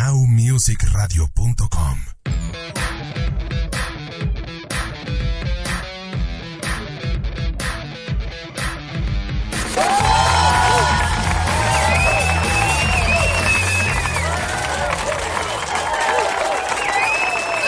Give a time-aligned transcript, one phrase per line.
[0.00, 1.98] nowmusicradio.com.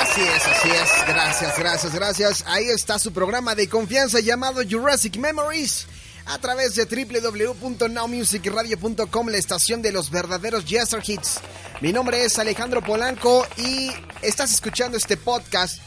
[0.01, 0.91] Así es, así es.
[1.07, 2.45] Gracias, gracias, gracias.
[2.47, 5.87] Ahí está su programa de confianza llamado Jurassic Memories.
[6.27, 11.41] A través de www.nowmusicradio.com, la estación de los verdaderos Jester Hits.
[11.81, 13.91] Mi nombre es Alejandro Polanco y
[14.23, 15.81] estás escuchando este podcast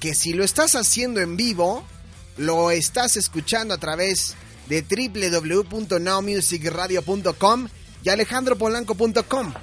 [0.00, 1.86] que si lo estás haciendo en vivo,
[2.36, 4.34] lo estás escuchando a través
[4.68, 7.68] de www.nowmusicradio.com
[8.02, 9.54] y alejandropolanco.com.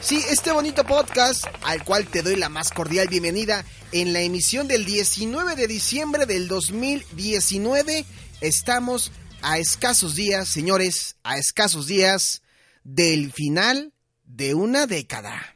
[0.00, 4.68] Sí, este bonito podcast al cual te doy la más cordial bienvenida en la emisión
[4.68, 8.04] del 19 de diciembre del 2019.
[8.40, 9.10] Estamos
[9.42, 12.42] a escasos días, señores, a escasos días
[12.84, 13.92] del final
[14.24, 15.54] de una década.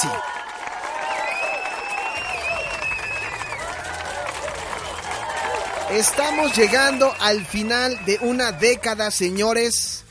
[0.00, 0.08] Sí.
[5.90, 10.04] Estamos llegando al final de una década, señores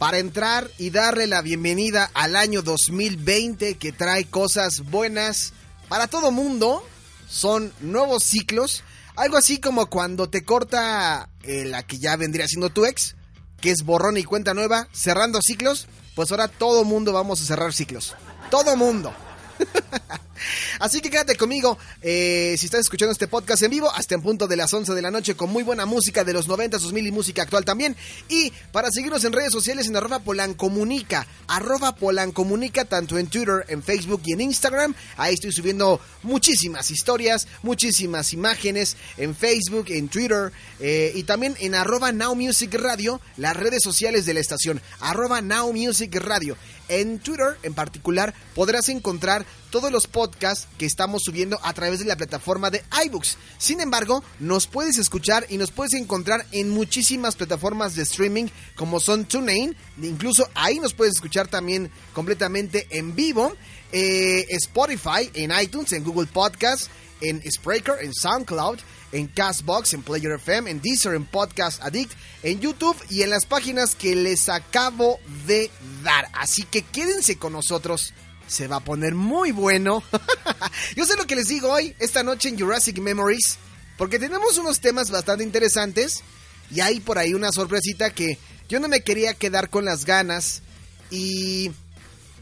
[0.00, 5.52] para entrar y darle la bienvenida al año 2020 que trae cosas buenas
[5.90, 6.82] para todo mundo.
[7.28, 8.82] Son nuevos ciclos.
[9.16, 13.16] Algo así como cuando te corta eh, la que ya vendría siendo tu ex,
[13.60, 15.88] que es borrón y cuenta nueva, cerrando ciclos.
[16.14, 18.14] Pues ahora todo mundo vamos a cerrar ciclos.
[18.50, 19.12] Todo mundo.
[20.78, 24.46] Así que quédate conmigo eh, si estás escuchando este podcast en vivo hasta en punto
[24.46, 27.12] de las 11 de la noche con muy buena música de los 90, 2000 y
[27.12, 27.96] música actual también.
[28.28, 33.82] Y para seguirnos en redes sociales en arroba polancomunica, arroba polancomunica tanto en Twitter, en
[33.82, 34.94] Facebook y en Instagram.
[35.16, 41.74] Ahí estoy subiendo muchísimas historias, muchísimas imágenes en Facebook, en Twitter eh, y también en
[41.74, 46.56] arroba Now Music Radio, las redes sociales de la estación, arroba Now Music Radio.
[46.90, 52.04] En Twitter en particular podrás encontrar todos los podcasts que estamos subiendo a través de
[52.04, 53.38] la plataforma de iBooks.
[53.58, 58.98] Sin embargo, nos puedes escuchar y nos puedes encontrar en muchísimas plataformas de streaming como
[58.98, 63.54] son TuneIn, incluso ahí nos puedes escuchar también completamente en vivo.
[63.92, 66.90] Eh, Spotify, en iTunes, en Google Podcasts,
[67.20, 68.78] en Spreaker, en SoundCloud,
[69.12, 73.44] en Castbox, en Player FM, en Deezer, en Podcast Addict, en YouTube y en las
[73.46, 75.70] páginas que les acabo de
[76.02, 76.28] dar.
[76.32, 78.12] Así que quédense con nosotros.
[78.46, 80.02] Se va a poner muy bueno.
[80.96, 83.58] Yo sé lo que les digo hoy, esta noche en Jurassic Memories,
[83.96, 86.22] porque tenemos unos temas bastante interesantes
[86.70, 88.38] y hay por ahí una sorpresita que
[88.68, 90.62] yo no me quería quedar con las ganas
[91.10, 91.72] y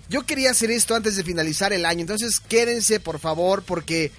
[0.08, 2.02] yo quería hacer esto antes de finalizar el año.
[2.02, 4.12] Entonces quédense por favor porque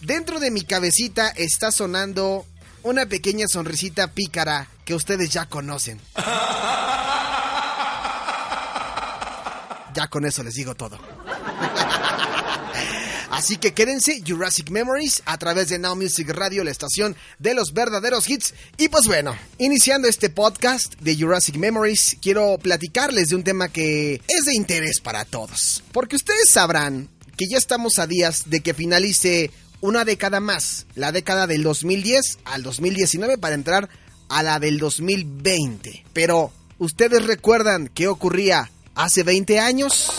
[0.00, 2.46] dentro de mi cabecita está sonando
[2.82, 6.00] una pequeña sonrisita pícara que ustedes ya conocen.
[9.94, 10.98] Ya con eso les digo todo.
[13.30, 17.72] Así que quédense Jurassic Memories a través de Now Music Radio, la estación de los
[17.72, 18.54] verdaderos hits.
[18.76, 24.20] Y pues bueno, iniciando este podcast de Jurassic Memories, quiero platicarles de un tema que
[24.28, 25.82] es de interés para todos.
[25.92, 29.50] Porque ustedes sabrán que ya estamos a días de que finalice
[29.80, 33.88] una década más, la década del 2010 al 2019 para entrar
[34.28, 36.04] a la del 2020.
[36.12, 40.12] Pero, ¿ustedes recuerdan qué ocurría hace 20 años?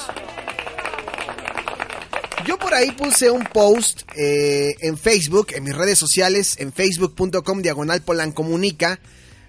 [2.45, 7.61] Yo por ahí puse un post eh, en Facebook, en mis redes sociales, en facebook.com
[7.61, 8.99] diagonal polancomunica,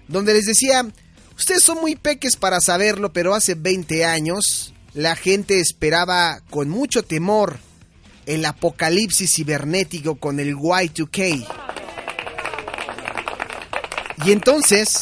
[0.07, 0.85] donde les decía,
[1.35, 7.01] ustedes son muy peques para saberlo, pero hace 20 años la gente esperaba con mucho
[7.01, 7.57] temor
[8.25, 11.47] el apocalipsis cibernético con el Y2K.
[14.25, 14.99] Y entonces,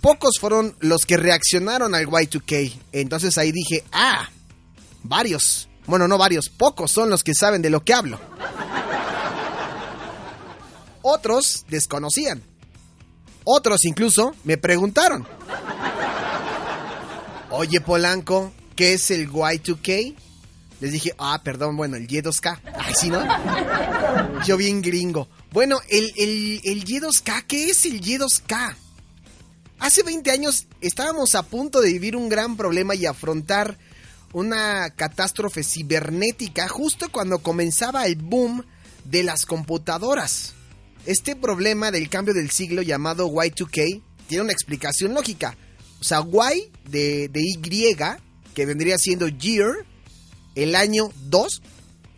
[0.00, 2.72] pocos fueron los que reaccionaron al Y2K.
[2.92, 4.28] Entonces ahí dije, ah,
[5.02, 5.68] varios.
[5.86, 8.18] Bueno, no varios, pocos son los que saben de lo que hablo.
[11.02, 12.42] Otros desconocían.
[13.44, 15.26] Otros incluso me preguntaron.
[17.50, 20.16] Oye Polanco, ¿qué es el Y2K?
[20.84, 22.60] Les dije, ah, perdón, bueno, el Y2K.
[22.78, 23.24] Ay, sí, ¿no?
[24.46, 25.30] Yo bien gringo.
[25.50, 28.76] Bueno, el, el, el Y2K, ¿qué es el Y2K?
[29.78, 33.78] Hace 20 años estábamos a punto de vivir un gran problema y afrontar
[34.34, 38.62] una catástrofe cibernética justo cuando comenzaba el boom
[39.06, 40.52] de las computadoras.
[41.06, 45.56] Este problema del cambio del siglo llamado Y2K tiene una explicación lógica.
[45.98, 47.96] O sea, Y de, de Y,
[48.52, 49.86] que vendría siendo year,
[50.54, 51.62] el año 2,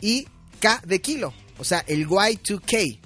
[0.01, 0.27] y
[0.61, 1.33] K de kilo.
[1.59, 3.01] O sea, el Y2K.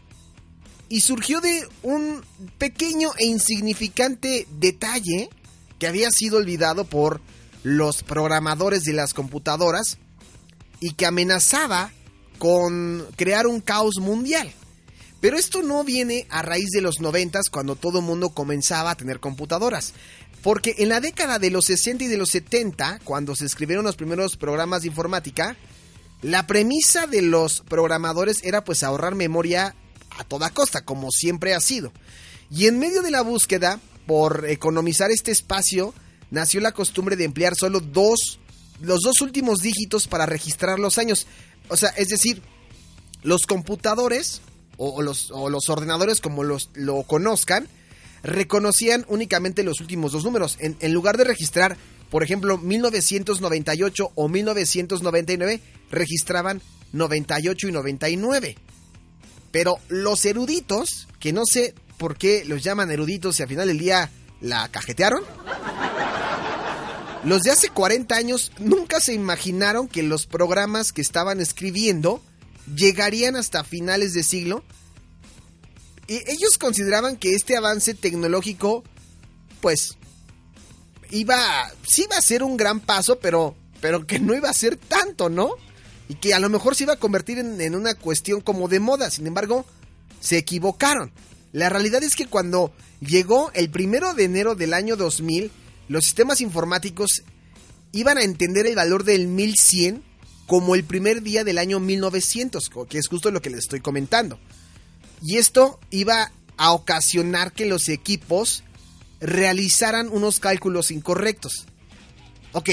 [0.89, 2.23] Y surgió de un
[2.59, 5.31] pequeño e insignificante detalle
[5.79, 7.21] que había sido olvidado por
[7.63, 9.99] los programadores de las computadoras
[10.81, 11.93] y que amenazaba
[12.39, 14.53] con crear un caos mundial.
[15.21, 18.97] Pero esto no viene a raíz de los noventas cuando todo el mundo comenzaba a
[18.97, 19.93] tener computadoras.
[20.43, 23.97] Porque en la década de los 60 y de los 70, cuando se escribieron los
[23.97, 25.57] primeros programas de informática,
[26.23, 29.75] la premisa de los programadores era pues ahorrar memoria
[30.19, 31.93] a toda costa, como siempre ha sido.
[32.51, 35.95] Y en medio de la búsqueda por economizar este espacio,
[36.31, 38.41] nació la costumbre de emplear solo dos,
[38.81, 41.27] los dos últimos dígitos para registrar los años.
[41.69, 42.43] O sea, es decir,
[43.23, 44.41] los computadores
[44.77, 47.69] o, los, los, ordenadores como los, lo conozcan,
[48.23, 50.59] reconocían únicamente los últimos dos números.
[50.61, 51.77] En, lugar de registrar,
[52.11, 56.61] por ejemplo, 1998 o 1999, registraban
[56.93, 58.57] 98 y 99.
[59.51, 63.79] Pero los eruditos, que no sé por qué los llaman eruditos y al final del
[63.79, 65.23] día la cajetearon,
[67.25, 72.23] los de hace 40 años nunca se imaginaron que los programas que estaban escribiendo
[72.75, 74.65] llegarían hasta finales de siglo.
[76.11, 78.83] Y ellos consideraban que este avance tecnológico,
[79.61, 79.97] pues,
[81.09, 85.29] iba, sí a ser un gran paso, pero, pero que no iba a ser tanto,
[85.29, 85.51] ¿no?
[86.09, 88.81] Y que a lo mejor se iba a convertir en, en una cuestión como de
[88.81, 89.09] moda.
[89.09, 89.65] Sin embargo,
[90.19, 91.13] se equivocaron.
[91.53, 95.53] La realidad es que cuando llegó el primero de enero del año 2000,
[95.87, 97.23] los sistemas informáticos
[97.93, 100.03] iban a entender el valor del 1100
[100.49, 104.41] como el primer día del año 1900, que es justo lo que les estoy comentando.
[105.23, 108.65] Y esto iba a ocasionar que los equipos
[109.21, 111.67] realizaran unos cálculos incorrectos.
[112.53, 112.71] Ok,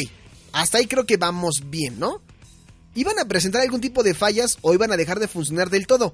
[0.53, 2.21] hasta ahí creo que vamos bien, ¿no?
[2.95, 6.13] Iban a presentar algún tipo de fallas o iban a dejar de funcionar del todo.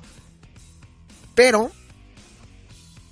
[1.36, 1.72] Pero,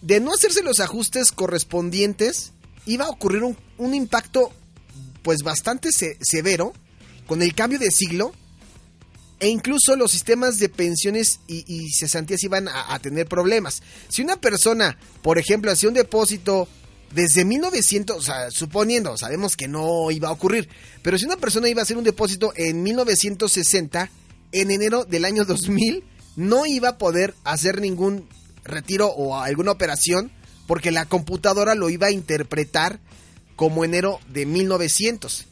[0.01, 2.51] de no hacerse los ajustes correspondientes,
[2.85, 4.51] iba a ocurrir un, impacto
[5.23, 6.73] pues bastante se severo
[7.27, 8.33] con el cambio de siglo
[9.42, 13.82] e incluso los sistemas de pensiones y, cesantías iban a, a, tener problemas.
[14.08, 16.68] Si una persona, por ejemplo, hacía un depósito
[17.12, 20.70] desde 1900, o sea, suponiendo, sabemos que no iba a ocurrir,
[21.02, 24.12] pero si una persona iba a hacer un depósito en 1960,
[24.52, 26.04] en enero del año 2000,
[26.36, 28.30] no iba a poder hacer ningún
[28.64, 30.32] retiro o alguna operación
[30.68, 33.00] porque la computadora lo iba a interpretar
[33.56, 35.46] como enero de 1900.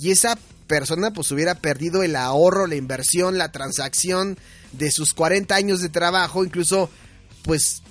[0.00, 4.38] Y esa persona pues hubiera perdido el ahorro, la inversión, la transacción
[4.72, 6.90] de sus 40 años de trabajo, incluso
[7.42, 7.82] pues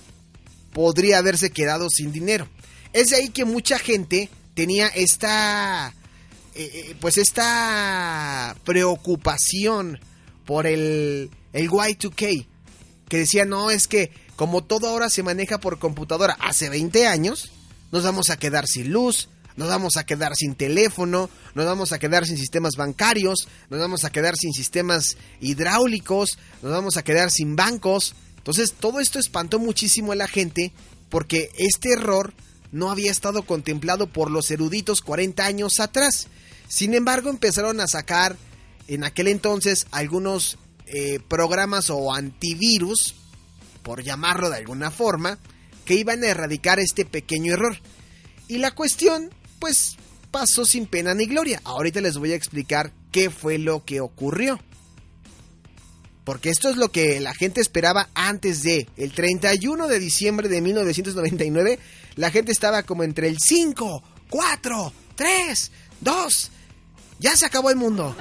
[0.73, 2.47] podría haberse quedado sin dinero.
[2.93, 5.93] Es de ahí que mucha gente tenía esta
[6.53, 9.99] eh, pues esta preocupación
[10.45, 12.47] por el el Y2K
[13.09, 17.51] que decía, "No, es que como todo ahora se maneja por computadora hace 20 años,
[17.91, 21.99] nos vamos a quedar sin luz, nos vamos a quedar sin teléfono, nos vamos a
[21.99, 27.31] quedar sin sistemas bancarios, nos vamos a quedar sin sistemas hidráulicos, nos vamos a quedar
[27.31, 28.15] sin bancos.
[28.37, 30.73] Entonces todo esto espantó muchísimo a la gente
[31.09, 32.33] porque este error
[32.71, 36.27] no había estado contemplado por los eruditos 40 años atrás.
[36.67, 38.35] Sin embargo empezaron a sacar
[38.87, 40.57] en aquel entonces algunos
[40.87, 43.15] eh, programas o antivirus,
[43.81, 45.39] por llamarlo de alguna forma,
[45.85, 47.79] que iban a erradicar este pequeño error.
[48.47, 49.31] Y la cuestión
[49.65, 49.97] pues
[50.29, 51.59] pasó sin pena ni gloria.
[51.63, 54.59] Ahorita les voy a explicar qué fue lo que ocurrió.
[56.23, 60.61] Porque esto es lo que la gente esperaba antes de el 31 de diciembre de
[60.61, 61.79] 1999.
[62.13, 66.51] La gente estaba como entre el 5, 4, 3, 2.
[67.17, 68.15] Ya se acabó el mundo.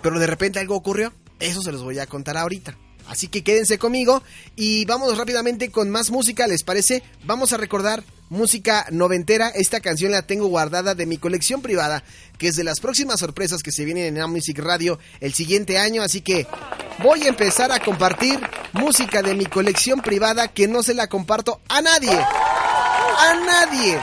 [0.00, 1.12] Pero de repente algo ocurrió.
[1.38, 2.78] Eso se los voy a contar ahorita.
[3.08, 4.22] Así que quédense conmigo
[4.56, 7.02] y vamos rápidamente con más música, ¿les parece?
[7.24, 9.48] Vamos a recordar música noventera.
[9.48, 12.02] Esta canción la tengo guardada de mi colección privada,
[12.38, 15.78] que es de las próximas sorpresas que se vienen en Now Music Radio el siguiente
[15.78, 16.02] año.
[16.02, 16.46] Así que
[17.02, 18.40] voy a empezar a compartir
[18.72, 22.12] música de mi colección privada que no se la comparto a nadie.
[22.12, 23.98] A nadie.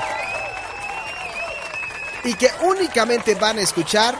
[2.23, 4.17] Y que únicamente van a escuchar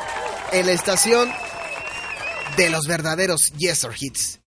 [0.51, 1.29] en la estación
[2.55, 4.39] de los verdaderos Yes or Hits.